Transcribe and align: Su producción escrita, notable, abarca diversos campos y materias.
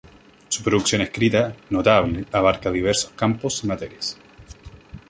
Su 0.49 0.63
producción 0.63 1.01
escrita, 1.03 1.55
notable, 1.69 2.25
abarca 2.31 2.71
diversos 2.71 3.11
campos 3.11 3.63
y 3.63 3.67
materias. 3.67 4.17